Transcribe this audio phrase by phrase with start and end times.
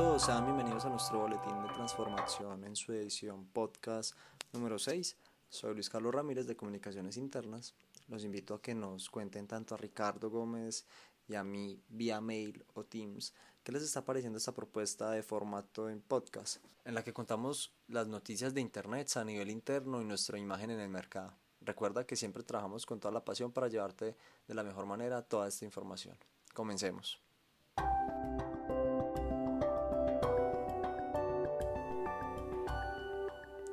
[0.00, 4.16] todos, sean bienvenidos a nuestro boletín de transformación en su edición podcast
[4.50, 5.14] número 6.
[5.50, 7.74] Soy Luis Carlos Ramírez de Comunicaciones Internas.
[8.08, 10.86] Los invito a que nos cuenten tanto a Ricardo Gómez
[11.28, 15.90] y a mí vía mail o Teams qué les está pareciendo esta propuesta de formato
[15.90, 20.38] en podcast, en la que contamos las noticias de Internet a nivel interno y nuestra
[20.38, 21.34] imagen en el mercado.
[21.60, 24.16] Recuerda que siempre trabajamos con toda la pasión para llevarte
[24.48, 26.16] de la mejor manera toda esta información.
[26.54, 27.20] Comencemos.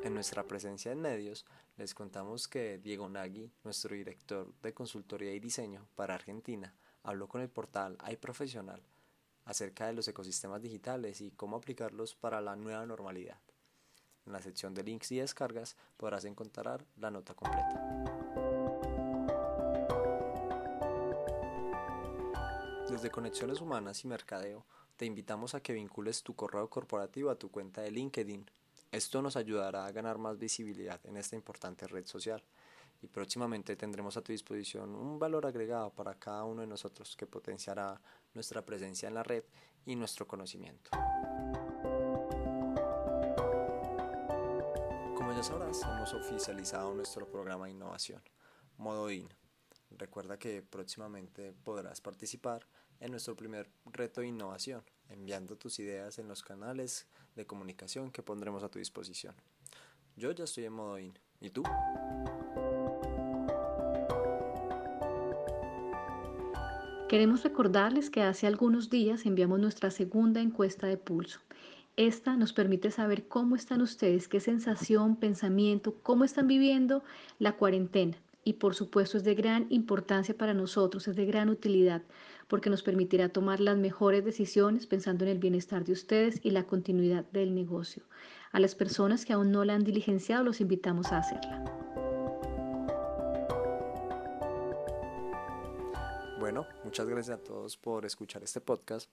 [0.07, 5.41] En nuestra presencia en medios, les contamos que Diego Nagui, nuestro director de consultoría y
[5.41, 8.81] diseño para Argentina, habló con el portal iProfesional
[9.43, 13.37] acerca de los ecosistemas digitales y cómo aplicarlos para la nueva normalidad.
[14.25, 18.05] En la sección de links y descargas podrás encontrar la nota completa.
[22.89, 27.51] Desde Conexiones Humanas y Mercadeo, te invitamos a que vincules tu correo corporativo a tu
[27.51, 28.49] cuenta de LinkedIn
[28.91, 32.43] esto nos ayudará a ganar más visibilidad en esta importante red social
[33.01, 37.27] y próximamente tendremos a tu disposición un valor agregado para cada uno de nosotros que
[37.27, 37.99] potenciará
[38.33, 39.43] nuestra presencia en la red
[39.85, 40.89] y nuestro conocimiento.
[45.15, 48.21] Como ya sabrás, hemos oficializado nuestro programa de innovación,
[48.77, 49.27] Modo IN.
[49.91, 52.67] Recuerda que próximamente podrás participar
[52.99, 58.23] en nuestro primer reto de innovación, enviando tus ideas en los canales de comunicación que
[58.23, 59.35] pondremos a tu disposición.
[60.15, 61.17] Yo ya estoy en modo IN.
[61.39, 61.63] ¿Y tú?
[67.07, 71.39] Queremos recordarles que hace algunos días enviamos nuestra segunda encuesta de pulso.
[71.95, 77.03] Esta nos permite saber cómo están ustedes, qué sensación, pensamiento, cómo están viviendo
[77.39, 82.01] la cuarentena y por supuesto es de gran importancia para nosotros, es de gran utilidad,
[82.47, 86.63] porque nos permitirá tomar las mejores decisiones pensando en el bienestar de ustedes y la
[86.63, 88.03] continuidad del negocio.
[88.53, 91.61] A las personas que aún no la han diligenciado, los invitamos a hacerla.
[96.39, 99.09] Bueno, muchas gracias a todos por escuchar este podcast.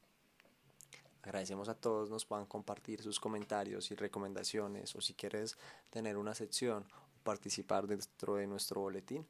[1.24, 5.58] Agradecemos a todos nos puedan compartir sus comentarios y recomendaciones o si quieres
[5.90, 6.84] tener una sección
[7.24, 9.26] participar dentro de nuestro boletín.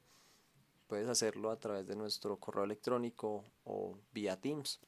[0.86, 4.80] Puedes hacerlo a través de nuestro correo electrónico o vía Teams.